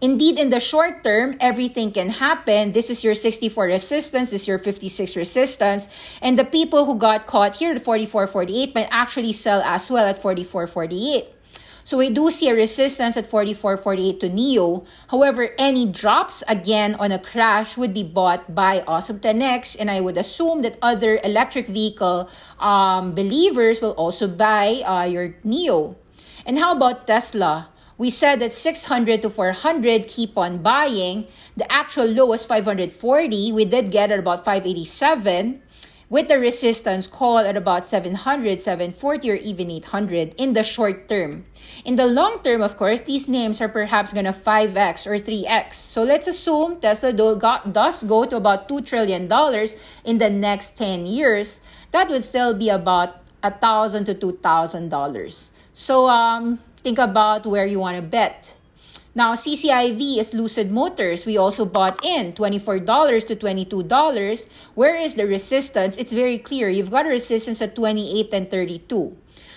[0.00, 2.70] Indeed, in the short term, everything can happen.
[2.70, 5.88] This is your 64 resistance, this is your 56 resistance.
[6.22, 10.06] And the people who got caught here at 44, 48 might actually sell as well
[10.06, 11.33] at 44, 48.
[11.84, 14.86] So we do see a resistance at 44.48 to NIO.
[15.08, 19.76] However, any drops again on a crash would be bought by Awesome 10X.
[19.78, 25.36] And I would assume that other electric vehicle um, believers will also buy uh, your
[25.44, 25.96] NIO.
[26.46, 27.68] And how about Tesla?
[27.96, 31.28] We said that 600 to 400 keep on buying.
[31.56, 33.52] The actual low was 540.
[33.52, 35.60] We did get at about 587
[36.08, 41.44] with the resistance call at about 700, 740, or even 800 in the short term.
[41.84, 45.74] In the long term, of course, these names are perhaps going to 5x or 3x.
[45.74, 49.30] So let's assume Tesla do, got, does go to about $2 trillion
[50.04, 51.60] in the next 10 years.
[51.90, 55.48] That would still be about 1,000 to $2,000.
[55.74, 58.54] So, um, think about where you want to bet.
[59.14, 61.24] Now, CCIV is Lucid Motors.
[61.24, 62.82] We also bought in $24
[63.28, 63.86] to $22.
[64.74, 65.96] Where is the resistance?
[65.96, 66.68] It's very clear.
[66.68, 69.16] You've got a resistance at 28 and 32.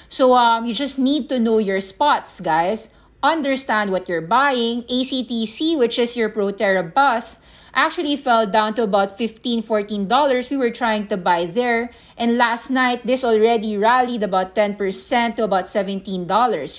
[0.10, 2.94] So um, you just need to know your spots, guys.
[3.24, 4.84] Understand what you're buying.
[4.84, 7.40] ACTC, which is your Proterra bus,
[7.74, 10.52] actually fell down to about $15, $14.
[10.52, 11.90] We were trying to buy there.
[12.16, 14.78] And last night, this already rallied about 10%
[15.38, 16.30] to about $17,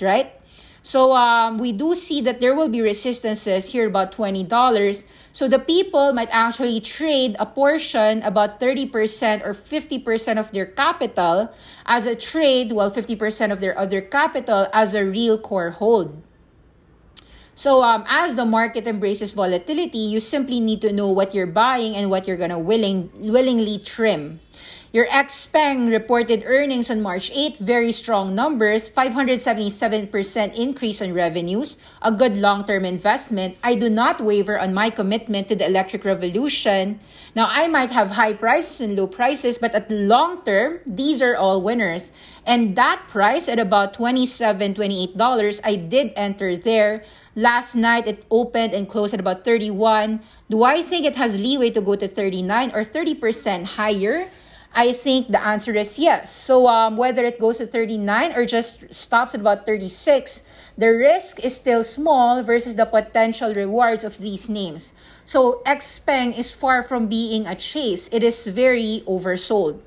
[0.01, 0.38] right?
[0.81, 4.47] So um, we do see that there will be resistances here about $20.
[5.31, 11.51] So the people might actually trade a portion, about 30% or 50% of their capital
[11.85, 16.23] as a trade, while 50% of their other capital as a real core hold.
[17.59, 21.93] So um, as the market embraces volatility, you simply need to know what you're buying
[21.93, 24.39] and what you're gonna willing willingly trim.
[24.91, 30.09] Your Xpeng reported earnings on March 8, very strong numbers, 577%
[30.55, 33.57] increase on revenues, a good long-term investment.
[33.63, 36.99] I do not waver on my commitment to the electric revolution.
[37.35, 41.35] Now, I might have high prices and low prices, but at long term, these are
[41.35, 42.09] all winners.
[42.43, 47.05] And that price at about $27, $28, I did enter there.
[47.35, 50.19] Last night, it opened and closed at about 31.
[50.49, 54.25] Do I think it has leeway to go to 39 or 30% higher?
[54.73, 56.33] I think the answer is yes.
[56.33, 60.43] So um, whether it goes to 39 or just stops at about 36,
[60.77, 64.93] the risk is still small versus the potential rewards of these names.
[65.25, 68.09] So Xpeng is far from being a chase.
[68.11, 69.79] It is very oversold.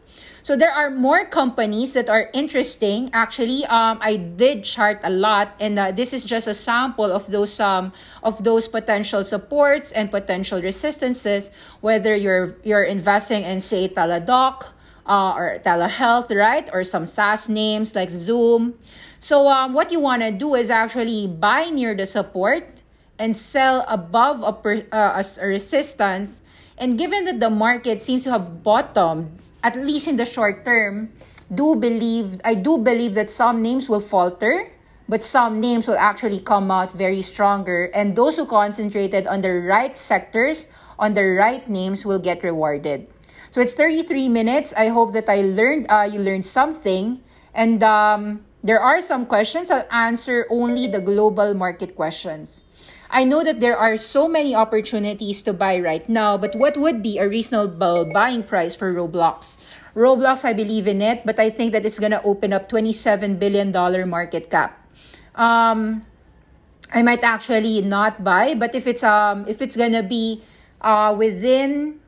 [0.42, 3.10] So there are more companies that are interesting.
[3.12, 7.30] Actually, um, I did chart a lot, and uh, this is just a sample of
[7.30, 7.92] those um
[8.26, 11.54] of those potential supports and potential resistances.
[11.80, 14.74] Whether you're you're investing in say Teladoc
[15.06, 18.74] uh, or telehealth, right, or some SaaS names like Zoom.
[19.22, 22.82] So um, what you want to do is actually buy near the support
[23.14, 26.40] and sell above a, per, uh, a resistance.
[26.76, 31.12] And given that the market seems to have bottomed at least in the short term,
[31.54, 34.70] do believe I do believe that some names will falter,
[35.08, 37.90] but some names will actually come out very stronger.
[37.94, 43.06] And those who concentrated on the right sectors, on the right names, will get rewarded.
[43.50, 44.72] So it's 33 minutes.
[44.72, 47.20] I hope that I learned uh, you learned something.
[47.52, 49.70] And um, there are some questions.
[49.70, 52.64] I'll answer only the global market questions.
[53.12, 57.02] I know that there are so many opportunities to buy right now, but what would
[57.02, 59.60] be a reasonable buying price for Roblox?
[59.94, 63.70] Roblox, I believe in it, but I think that it's gonna open up $27 billion
[64.08, 64.80] market cap.
[65.34, 66.06] Um,
[66.92, 70.40] I might actually not buy, but if it's um if it's gonna be
[70.80, 72.00] uh within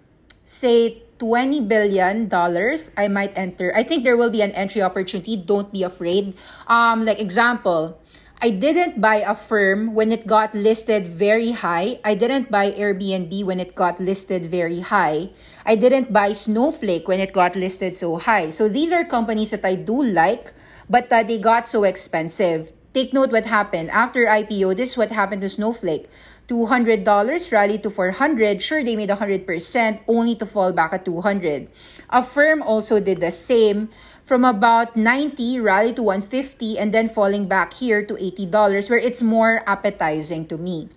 [0.45, 5.37] say 20 billion dollars i might enter i think there will be an entry opportunity
[5.37, 6.37] don't be afraid
[6.67, 7.96] um like example
[8.42, 12.00] I didn't buy Affirm when it got listed very high.
[12.04, 15.30] I didn't buy Airbnb when it got listed very high.
[15.64, 18.50] I didn't buy Snowflake when it got listed so high.
[18.50, 20.52] So these are companies that I do like,
[20.90, 22.72] but uh, they got so expensive.
[22.92, 24.76] Take note what happened after IPO.
[24.76, 26.10] This is what happened to Snowflake.
[26.48, 27.08] $200
[27.52, 29.48] rally to 400 sure they made 100%
[30.06, 31.68] only to fall back at 200
[32.10, 33.88] affirm also did the same
[34.25, 39.22] from about 90 rally to 150 and then falling back here to $80 where it's
[39.22, 40.88] more appetizing to me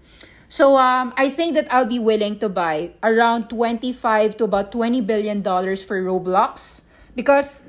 [0.49, 5.01] so um, I think that I'll be willing to buy around 25 to about 20
[5.01, 6.83] billion dollars for Roblox
[7.15, 7.63] because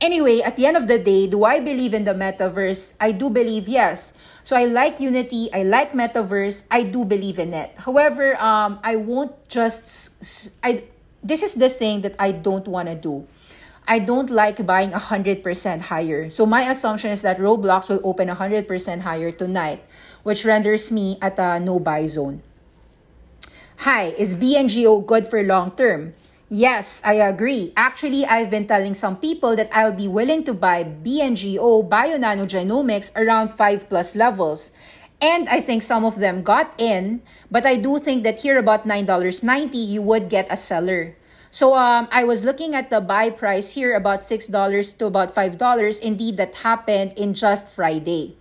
[0.00, 2.94] anyway, at the end of the day, do I believe in the metaverse?
[2.98, 4.14] I do believe yes.
[4.42, 7.76] So I like Unity, I like metaverse, I do believe in it.
[7.76, 10.16] However, um I won't just
[10.64, 10.84] I
[11.22, 13.28] this is the thing that I don't want to do.
[13.86, 16.30] I don't like buying 100% higher.
[16.30, 19.84] So my assumption is that Roblox will open 100% higher tonight
[20.24, 22.42] which renders me at a no buy zone.
[23.86, 26.14] Hi, is BNGO good for long term?
[26.48, 27.72] Yes, I agree.
[27.76, 33.52] Actually, I've been telling some people that I'll be willing to buy BNGO Bionanogenomics around
[33.52, 34.72] 5 plus levels.
[35.20, 38.86] And I think some of them got in, but I do think that here about
[38.86, 41.16] $9.90 you would get a seller.
[41.54, 44.50] So um, I was looking at the buy price here about $6
[44.98, 45.54] to about $5.
[46.00, 48.34] Indeed, that happened in just Friday.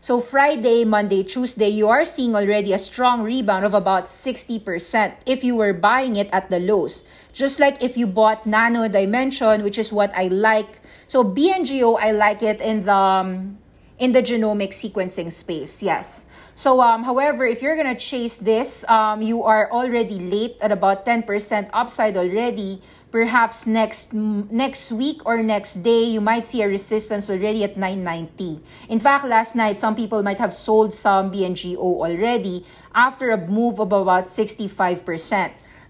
[0.00, 5.44] So Friday, Monday, Tuesday, you are seeing already a strong rebound of about 60% if
[5.44, 7.04] you were buying it at the lows.
[7.32, 10.82] Just like if you bought Nano Dimension, which is what I like.
[11.06, 13.58] So BNGO, I like it in the um,
[14.00, 15.84] in the genomic sequencing space.
[15.84, 16.26] Yes.
[16.56, 21.04] So, um, however, if you're gonna chase this, um, you are already late at about
[21.04, 22.80] 10% upside already.
[23.12, 28.60] Perhaps next next week or next day you might see a resistance already at 990
[28.90, 33.80] in fact last night some people might have sold some bngo already after a move
[33.80, 35.00] of about 65%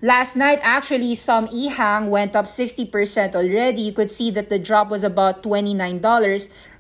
[0.03, 3.83] last night actually some ehang went up 60% already.
[3.83, 5.99] You could see that the drop was about $29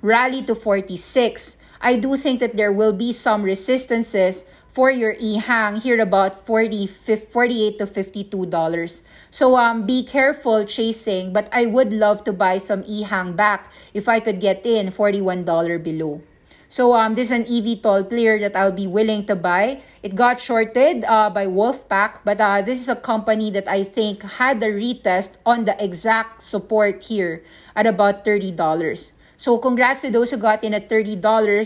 [0.02, 4.44] rally to 46 i do think that there will be some resistances
[4.76, 9.00] for your ehang here about 40 48 to 52 dollars.
[9.32, 14.04] So um be careful chasing but i would love to buy some ehang back if
[14.04, 16.20] i could get in 41 dollar below.
[16.68, 19.80] So um this is an eVTOL player that i'll be willing to buy.
[20.04, 24.28] It got shorted uh, by wolfpack but uh, this is a company that i think
[24.36, 27.40] had a retest on the exact support here
[27.72, 31.20] at about 30 dollars so congrats to those who got in at $30.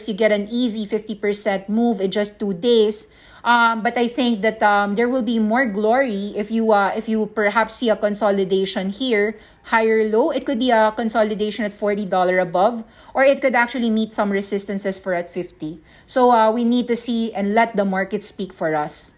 [0.09, 3.07] You get an easy 50% move in just two days.
[3.43, 7.09] Um, but I think that um, there will be more glory if you uh, if
[7.09, 9.39] you perhaps see a consolidation here,
[9.73, 10.31] higher low.
[10.31, 12.05] It could be a consolidation at $40
[12.37, 15.81] above, or it could actually meet some resistances for at 50.
[16.05, 19.15] So uh, we need to see and let the market speak for us.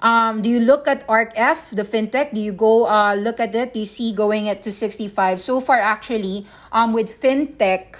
[0.00, 2.32] Um, do you look at ARKF, the fintech?
[2.32, 3.74] Do you go uh, look at it?
[3.74, 5.40] Do you see going at to 65?
[5.40, 7.98] So far, actually, um, with fintech,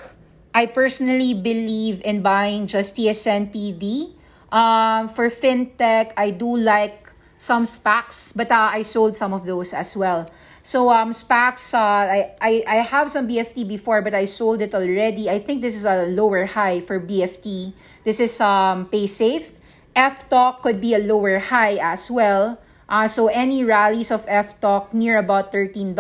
[0.55, 4.15] I personally believe in buying just TSNPD.
[4.51, 9.73] Um, for fintech, I do like some SPACs, but uh, I sold some of those
[9.73, 10.27] as well.
[10.63, 14.75] So um, SPACs, uh, I, I, I have some BFT before, but I sold it
[14.75, 15.31] already.
[15.31, 17.73] I think this is a lower high for BFT.
[18.05, 19.51] This is um, PaySafe.
[19.99, 22.63] F-Talk could be a lower high as well.
[22.89, 25.93] Uh, so any rallies of F-Talk near about $13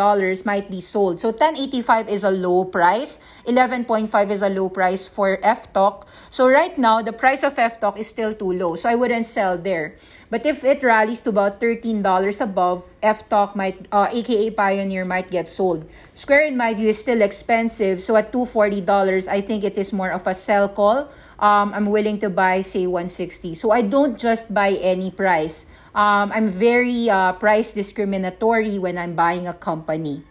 [0.46, 1.20] might be sold.
[1.20, 3.20] So 1085 is a low price.
[3.46, 6.08] 11.5 is a low price for F-Talk.
[6.30, 8.74] So right now, the price of F-Talk is still too low.
[8.74, 9.96] So I wouldn't sell there.
[10.30, 12.00] But if it rallies to about $13
[12.40, 15.84] above, F-Talk might, uh, aka Payoneer might get sold.
[16.14, 18.00] Square in my view is still expensive.
[18.00, 21.12] So at $240, I think it is more of a sell call.
[21.38, 25.66] Um, I'm willing to buy, say, 160 So I don't just buy any price.
[25.98, 30.22] Um, I'm very uh, price discriminatory when I'm buying a company.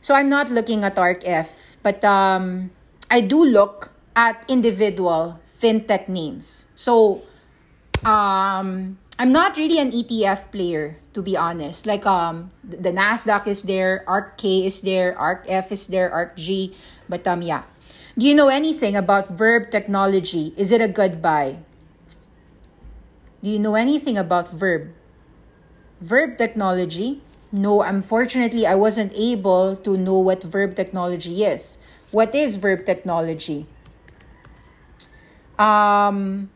[0.00, 2.70] So I'm not looking at ARKF, but um,
[3.10, 6.72] I do look at individual fintech names.
[6.74, 7.20] So
[8.00, 11.84] um, I'm not really an ETF player, to be honest.
[11.84, 16.72] Like um, the Nasdaq is there, ARKK is there, ARKF is there, ARKG,
[17.10, 17.64] but um, yeah.
[18.16, 20.54] Do you know anything about Verb Technology?
[20.56, 21.58] Is it a good buy?
[23.42, 24.90] Do you know anything about verb?
[26.00, 27.22] Verb technology?
[27.52, 31.78] No, unfortunately, I wasn't able to know what verb technology is.
[32.10, 33.66] What is verb technology?
[35.58, 36.50] Um,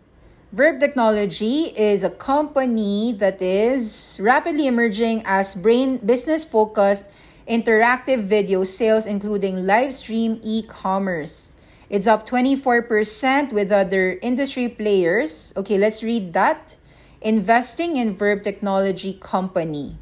[0.52, 7.06] verb technology is a company that is rapidly emerging as brain business focused
[7.48, 11.51] interactive video sales, including live stream e commerce.
[11.92, 15.52] It's up 24% with other industry players.
[15.58, 16.76] Okay, let's read that.
[17.20, 20.00] Investing in Verb Technology Company.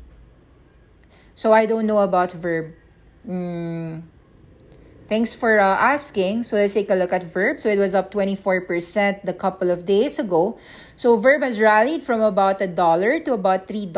[1.34, 2.78] So I don't know about Verb.
[3.26, 4.02] Mm,
[5.10, 6.46] Thanks for uh, asking.
[6.46, 7.58] So let's take a look at Verb.
[7.58, 10.56] So it was up 24% the couple of days ago.
[10.94, 13.90] So Verb has rallied from about a dollar to about $3.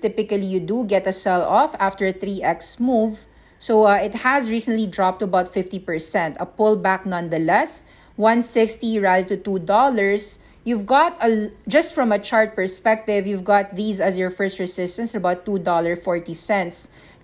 [0.00, 3.26] Typically, you do get a sell off after a 3x move.
[3.64, 7.88] So uh, it has recently dropped to about 50%, a pullback nonetheless.
[8.16, 9.64] 160 rallied to $2.
[10.64, 15.14] You've got a just from a chart perspective, you've got these as your first resistance
[15.14, 15.96] about $2.40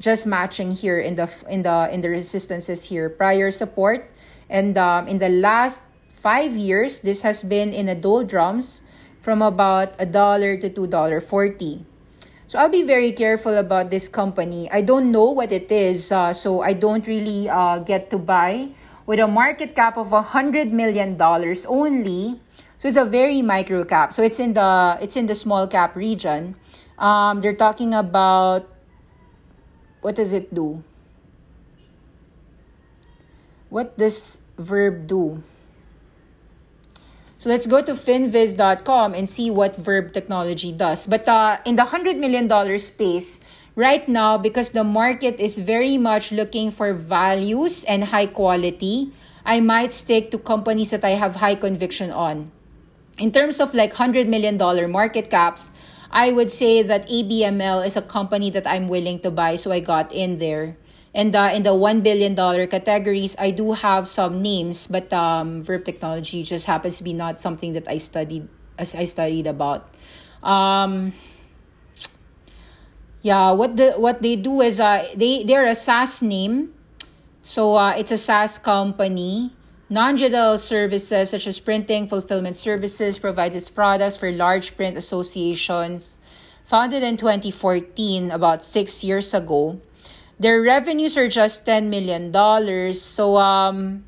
[0.01, 4.09] just matching here in the in the in the resistances here prior support
[4.49, 8.81] and um, in the last five years this has been in a doldrums
[9.21, 11.85] from about a dollar to two dollar forty
[12.51, 16.33] so i'll be very careful about this company i don't know what it is uh,
[16.35, 18.67] so i don't really uh, get to buy
[19.07, 22.41] with a market cap of a hundred million dollars only
[22.79, 25.95] so it's a very micro cap so it's in the it's in the small cap
[25.95, 26.59] region
[26.99, 28.69] um, they're talking about
[30.01, 30.85] what does it do?
[33.69, 35.43] What does verb do?
[37.41, 41.09] So let's go to finviz.com and see what verb technology does.
[41.09, 42.45] But uh, in the $100 million
[42.77, 43.41] space,
[43.75, 49.61] right now, because the market is very much looking for values and high quality, I
[49.61, 52.53] might stick to companies that I have high conviction on.
[53.17, 54.61] In terms of like $100 million
[54.93, 55.71] market caps,
[56.11, 59.81] I would say that ABML is a company that I'm willing to buy, so I
[59.81, 60.77] got in there.
[61.13, 62.37] And uh, in the $1 billion
[62.69, 67.41] categories, I do have some names, but um, Verb Technology just happens to be not
[67.41, 68.49] something that I studied
[68.79, 69.93] as I studied about.
[70.43, 71.13] Um,
[73.23, 76.73] yeah, what the what they do is uh, they they're a SaaS name,
[77.43, 79.53] so uh, it's a SaaS company.
[79.91, 86.19] Non-digital services such as printing, fulfillment services provides its products for large print associations.
[86.67, 89.81] Founded in 2014, about six years ago,
[90.41, 92.33] their revenues are just $10 million.
[92.95, 94.05] So, um,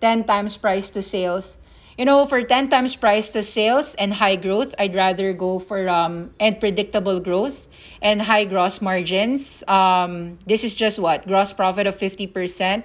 [0.00, 1.56] 10 times price to sales.
[1.96, 5.88] You know, for 10 times price to sales and high growth, I'd rather go for
[5.88, 7.66] um, and predictable growth
[8.02, 9.64] and high gross margins.
[9.66, 11.26] Um, this is just what?
[11.26, 12.84] Gross profit of 50%.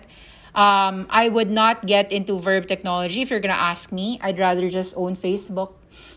[0.55, 4.17] Um, I would not get into verb technology if you're going to ask me.
[4.23, 5.73] I'd rather just own Facebook.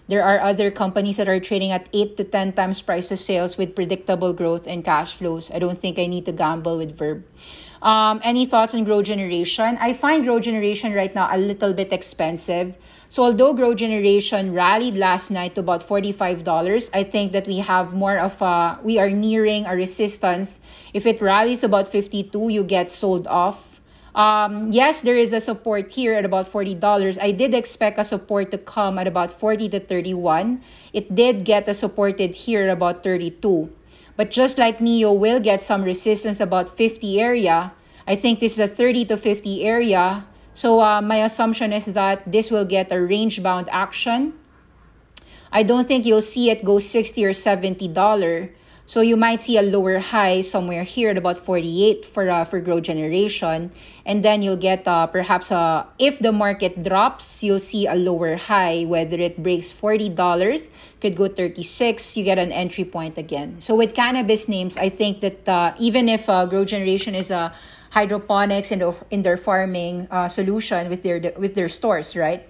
[0.09, 3.57] There are other companies that are trading at 8 to 10 times price to sales
[3.57, 5.51] with predictable growth and cash flows.
[5.51, 7.25] I don't think I need to gamble with Verb.
[7.85, 9.77] Um, any thoughts on Grow Generation?
[9.79, 12.77] I find Grow Generation right now a little bit expensive.
[13.11, 17.93] So although Grow Generation rallied last night to about $45, I think that we have
[17.93, 20.61] more of a, we are nearing a resistance.
[20.95, 23.74] If it rallies about 52, you get sold off
[24.15, 27.19] um, yes, there is a support here at about $40.
[27.21, 30.63] I did expect a support to come at about 40 to 31.
[30.93, 33.71] It did get a supported here at about 32.
[34.17, 37.73] But just like NIO will get some resistance about 50 area,
[38.07, 40.25] I think this is a 30 to 50 area.
[40.55, 44.35] So uh, my assumption is that this will get a range bound action.
[45.51, 48.51] I don't think you'll see it go 60 or 70 dollar
[48.87, 52.61] so you might see a lower high somewhere here at about 48 for uh, for
[52.61, 53.73] grow generation,
[54.05, 58.37] and then you'll get uh, perhaps uh, if the market drops, you'll see a lower
[58.37, 58.85] high.
[58.85, 60.13] Whether it breaks $40,
[61.01, 63.57] could go 36, you get an entry point again.
[63.61, 67.55] So with cannabis names, I think that uh, even if uh, grow generation is a
[67.91, 72.45] hydroponics and in their farming uh, solution with their with their stores, right?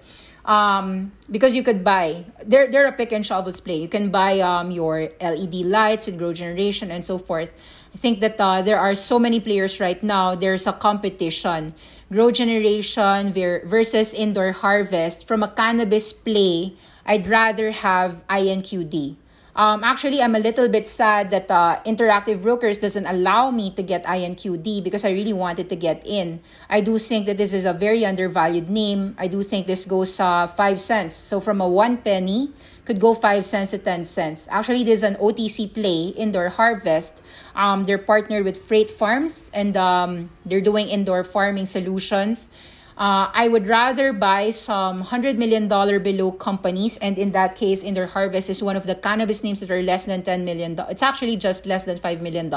[0.45, 4.39] Um, because you could buy they're, they're a pick and shovels play you can buy
[4.39, 7.49] um, your led lights with grow generation and so forth.
[7.93, 11.73] I think that uh, there are so many players right now there's a competition.
[12.11, 15.27] Grow generation versus indoor harvest.
[15.27, 16.75] From a cannabis play
[17.05, 19.15] i'd rather have inqd
[19.55, 23.81] um, actually, I'm a little bit sad that uh, Interactive Brokers doesn't allow me to
[23.81, 26.41] get INQD because I really wanted to get in.
[26.69, 29.15] I do think that this is a very undervalued name.
[29.17, 31.15] I do think this goes uh, 5 cents.
[31.15, 32.51] So from a 1 penny,
[32.83, 34.47] could go 5 cents to 10 cents.
[34.51, 37.21] Actually, this is an OTC play, Indoor Harvest.
[37.55, 42.49] Um, they're partnered with Freight Farms and um, they're doing indoor farming solutions.
[42.97, 46.95] Uh, I would rather buy some $100 million below companies.
[46.97, 50.05] And in that case, Indoor Harvest is one of the cannabis names that are less
[50.05, 50.79] than $10 million.
[50.89, 52.49] It's actually just less than $5 million.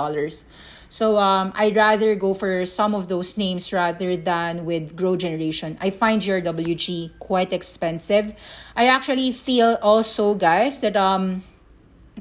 [0.91, 5.77] So um, I'd rather go for some of those names rather than with Grow Generation.
[5.81, 8.33] I find GRWG quite expensive.
[8.77, 11.43] I actually feel also, guys, that um,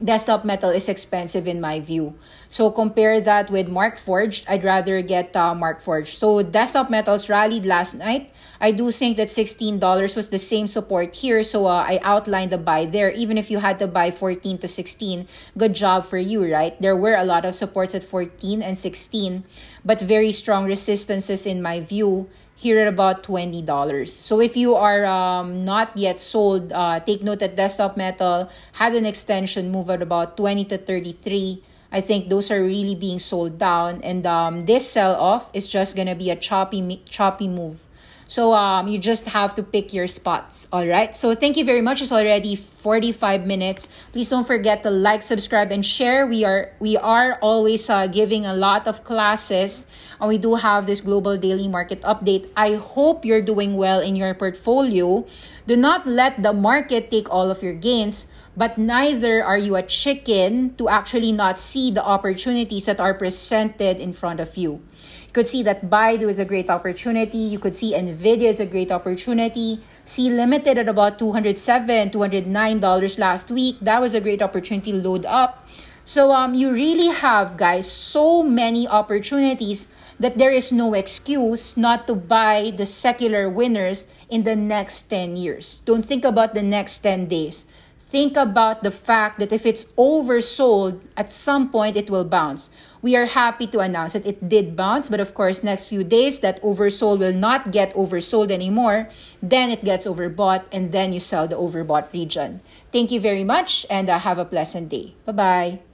[0.04, 2.16] desktop metal is expensive in my view.
[2.50, 4.46] So compare that with Mark Markforged.
[4.50, 6.14] I'd rather get uh, Markforged.
[6.14, 8.32] So desktop metals rallied last night.
[8.60, 11.44] I do think that $16 was the same support here.
[11.44, 13.12] So uh, I outlined the buy there.
[13.12, 15.28] Even if you had to buy 14 to 16,
[15.58, 16.80] good job for you, right?
[16.82, 19.44] There were a lot of supports at 14 and 16,
[19.86, 23.64] but very strong resistances in my view here at about $20.
[24.10, 28.96] So if you are um, not yet sold, uh, take note that Desktop Metal had
[28.96, 31.64] an extension move at about 20 to 33.
[31.92, 34.02] I think those are really being sold down.
[34.02, 37.87] And um, this sell off is just going to be a choppy, choppy move.
[38.28, 40.68] So um, you just have to pick your spots.
[40.72, 41.16] All right.
[41.16, 42.02] So thank you very much.
[42.02, 43.88] It's already 45 minutes.
[44.12, 46.28] Please don't forget to like, subscribe, and share.
[46.28, 49.88] We are we are always uh, giving a lot of classes,
[50.20, 52.50] and we do have this global daily market update.
[52.56, 55.26] I hope you're doing well in your portfolio.
[55.66, 59.84] Do not let the market take all of your gains but neither are you a
[59.84, 64.82] chicken to actually not see the opportunities that are presented in front of you.
[65.28, 67.38] You could see that Baidu is a great opportunity.
[67.38, 69.84] You could see Nvidia is a great opportunity.
[70.06, 73.78] Sea Limited at about 207, $209 last week.
[73.82, 75.68] That was a great opportunity load up.
[76.06, 82.08] So um, you really have, guys, so many opportunities that there is no excuse not
[82.08, 85.82] to buy the secular winners in the next 10 years.
[85.84, 87.67] Don't think about the next 10 days
[88.08, 92.70] think about the fact that if it's oversold, at some point it will bounce.
[93.02, 96.40] We are happy to announce that it did bounce, but of course, next few days,
[96.40, 99.10] that oversold will not get oversold anymore.
[99.42, 102.62] Then it gets overbought, and then you sell the overbought region.
[102.92, 105.14] Thank you very much, and uh, have a pleasant day.
[105.26, 105.87] Bye bye.